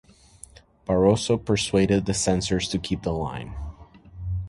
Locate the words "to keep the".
2.69-3.11